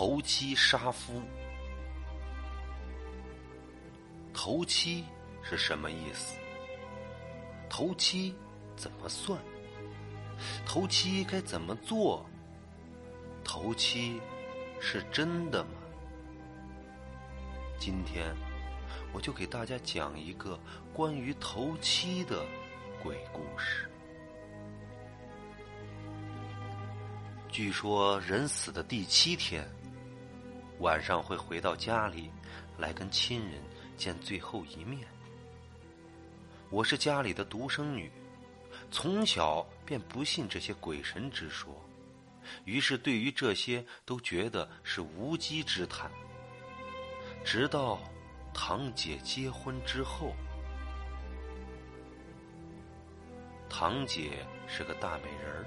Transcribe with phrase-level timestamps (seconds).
[0.00, 1.20] 头七杀夫。
[4.32, 5.04] 头七
[5.42, 6.38] 是什么意思？
[7.68, 8.34] 头七
[8.76, 9.38] 怎么算？
[10.64, 12.24] 头七该怎么做？
[13.44, 14.18] 头七
[14.80, 15.72] 是真的吗？
[17.78, 18.34] 今天
[19.12, 20.58] 我就给大家讲一个
[20.94, 22.42] 关于头七的
[23.02, 23.86] 鬼故事。
[27.50, 29.68] 据说人死的第七天，
[30.80, 32.30] 晚上会回到家里，
[32.78, 33.60] 来跟亲人
[33.98, 35.06] 见最后一面。
[36.70, 38.10] 我是家里的独生女，
[38.90, 41.70] 从小便不信这些鬼神之说，
[42.64, 46.10] 于是对于这些都觉得是无稽之谈。
[47.44, 48.00] 直到
[48.54, 50.32] 堂姐结婚之后，
[53.68, 55.66] 堂姐是个大美人儿。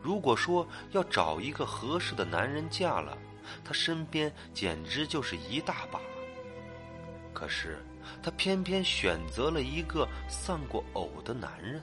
[0.00, 3.18] 如果说要找一个合适的男人嫁了，
[3.64, 6.00] 她身边简直就是一大把。
[7.32, 7.78] 可是
[8.22, 11.82] 她偏偏选择了一个丧过偶的男人，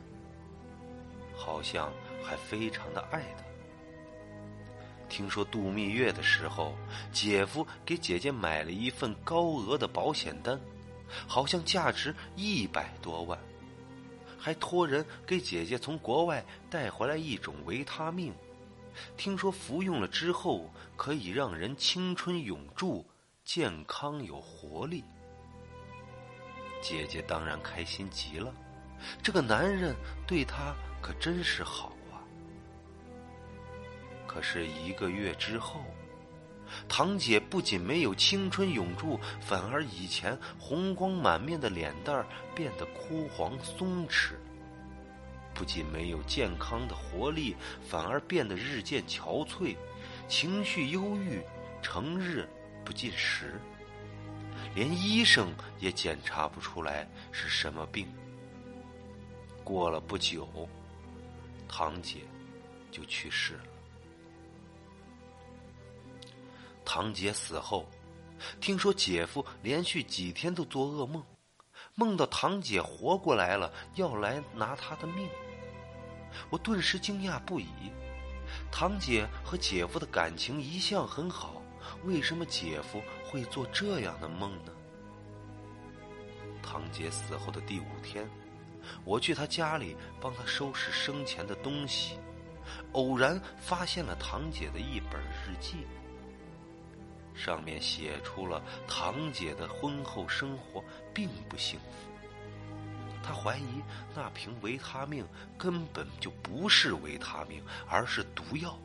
[1.35, 1.93] 好像
[2.23, 3.43] 还非常的爱他。
[5.07, 6.75] 听说度蜜月的时候，
[7.11, 10.59] 姐夫给姐姐买了一份高额的保险单，
[11.27, 13.37] 好像价值一百多万。
[14.37, 18.33] 还托人给姐姐从国外带回来一种维他命，
[19.17, 23.05] 听说服用了之后可以让人青春永驻、
[23.43, 25.03] 健康有活力。
[26.81, 28.53] 姐姐当然开心极了，
[29.23, 29.95] 这个男人
[30.27, 32.21] 对她可真是好啊。
[34.27, 35.81] 可是一个月之后，
[36.87, 44.33] 堂姐不仅没有青春永驻，反而以前红光满面的脸蛋变得枯黄松弛。
[45.55, 47.55] 不仅没有健康的活力，
[47.89, 49.75] 反而变得日渐憔悴，
[50.27, 51.41] 情绪忧郁，
[51.81, 52.47] 成日
[52.83, 53.59] 不进食，
[54.75, 58.05] 连医生也检查不出来是什么病。
[59.63, 60.47] 过了不久，
[61.67, 62.19] 堂姐
[62.91, 63.63] 就去世了。
[66.83, 67.89] 堂姐死后，
[68.61, 71.23] 听说姐夫连续几天都做噩梦，
[71.97, 75.29] 梦到堂姐活过来了，要来拿他的命。
[76.49, 77.67] 我顿时惊讶不已。
[78.69, 81.61] 堂姐和姐夫的感情一向很好，
[82.03, 84.73] 为什么姐夫会做这样的梦呢？
[86.61, 88.29] 堂姐死后的第五天，
[89.05, 92.19] 我去她家里帮她收拾生前的东西，
[92.91, 95.87] 偶然发现了堂姐的一本日记。
[97.45, 100.83] 上面写出了堂姐的婚后生活
[101.13, 101.85] 并不幸福。
[103.21, 103.83] 她怀疑
[104.15, 105.23] 那瓶维他命
[105.55, 108.75] 根本就不是维他命，而是毒药。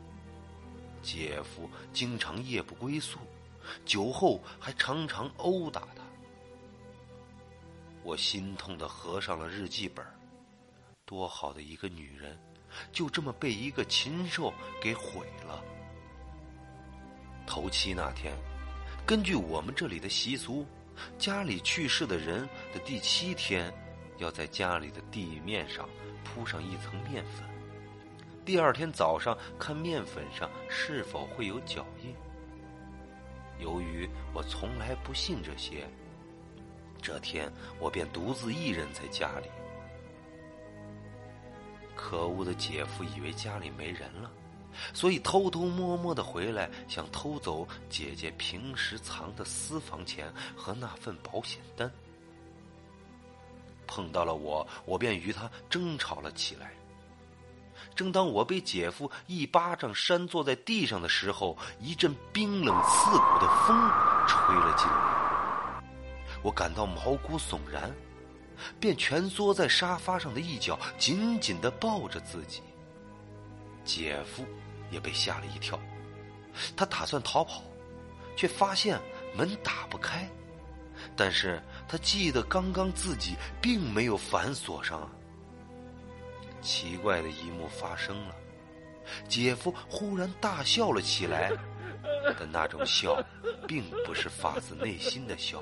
[1.01, 3.17] 姐夫经常夜不归宿，
[3.83, 6.03] 酒后还常常殴打她。
[8.03, 10.05] 我心痛的合上了日记本
[11.03, 12.39] 多好的一个女人，
[12.91, 15.63] 就这么被一个禽兽给毁了。
[17.47, 18.37] 头七那天，
[19.05, 20.65] 根据我们这里的习俗，
[21.17, 23.73] 家里去世的人的第七天，
[24.17, 25.89] 要在家里的地面上
[26.23, 27.43] 铺上一层面粉。
[28.45, 32.15] 第二天早上看面粉上是否会有脚印。
[33.59, 35.87] 由于我从来不信这些，
[37.01, 39.47] 这天我便独自一人在家里。
[41.95, 44.31] 可恶的姐夫以为家里没人了。
[44.93, 51.91] 所以偷偷摸摸的回来，想偷走姐姐平时藏的私房钱和那份保险单。
[53.87, 56.71] 碰到了我，我便与他争吵了起来。
[57.93, 63.77] 正当我被姐夫一巴掌扇坐在地上的时候，一阵冰冷刺骨的风
[64.27, 65.83] 吹了进来，
[66.41, 67.93] 我感到毛骨悚然，
[68.79, 72.61] 便蜷缩在沙发上的一角，紧紧的抱着自己。
[73.93, 74.45] 姐夫
[74.89, 75.77] 也被吓了一跳，
[76.77, 77.61] 他打算逃跑，
[78.37, 78.97] 却发现
[79.35, 80.25] 门打不开。
[81.13, 85.09] 但是他记得刚刚自己并没有反锁上啊。
[86.61, 88.35] 奇怪的一幕发生了，
[89.27, 91.51] 姐夫忽然大笑了起来，
[92.39, 93.21] 但那种笑
[93.67, 95.61] 并不是发自内心的笑，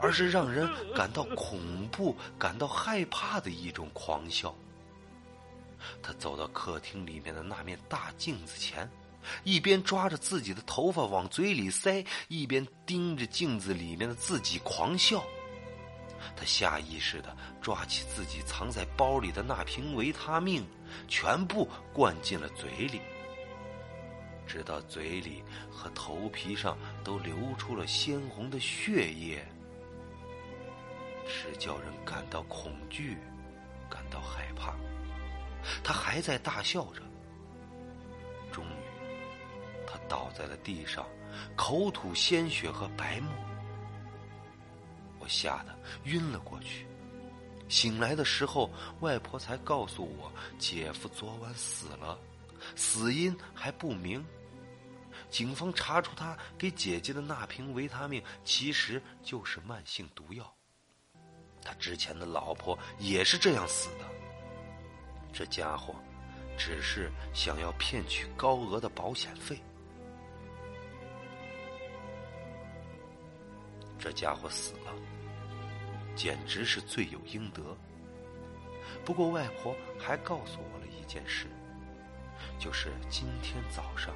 [0.00, 4.54] 而是让人感到恐怖、感到害怕的一种狂笑。
[6.02, 8.88] 他走到客厅里面的那面大镜子前，
[9.44, 15.22] 一边抓着自己的头发往嘴里塞，一边盯着镜子里面的自己狂笑。
[16.36, 20.66] 他下意识的抓起自己藏在包里的那瓶维他命，
[21.08, 23.00] 全部灌进了嘴里。
[24.46, 29.46] 直到嘴里和头皮上都流出了鲜红的血液，
[31.26, 33.16] 是叫人感到恐惧，
[33.88, 34.74] 感到害怕。
[35.82, 37.02] 他还在大笑着，
[38.52, 41.06] 终于，他倒在了地上，
[41.56, 43.32] 口吐鲜血和白沫。
[45.18, 46.86] 我吓得晕了过去。
[47.68, 48.70] 醒来的时候，
[49.00, 52.18] 外婆才告诉我，姐夫昨晚死了，
[52.74, 54.24] 死因还不明。
[55.28, 60.52] 警方查出他给姐姐的那瓶维他命其实就是慢性毒药。
[61.62, 64.19] 他之前的老婆也是这样死的。
[65.32, 65.94] 这家伙
[66.58, 69.58] 只是想要骗取高额的保险费。
[73.98, 74.92] 这家伙死了，
[76.16, 77.62] 简直是罪有应得。
[79.04, 81.46] 不过外婆还告诉我了一件事，
[82.58, 84.14] 就是今天早上。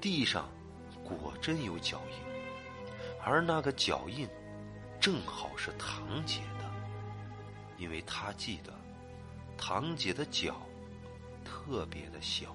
[0.00, 0.48] 地上
[1.04, 2.16] 果真有脚印，
[3.24, 4.28] 而那个脚印
[5.00, 6.70] 正好是堂姐的，
[7.78, 8.72] 因为她记得
[9.64, 10.56] 堂姐的脚
[11.44, 12.52] 特别的小。